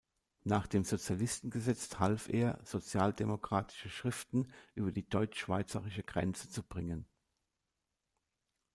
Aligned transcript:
Nach 0.45 0.65
dem 0.65 0.83
Sozialistengesetz 0.83 1.99
half 1.99 2.27
er, 2.27 2.57
sozialdemokratische 2.63 3.91
Schriften 3.91 4.51
über 4.73 4.91
die 4.91 5.07
deutsch-schweizerische 5.07 6.01
Grenze 6.01 6.49
zu 6.49 6.63
bringen. 6.63 7.05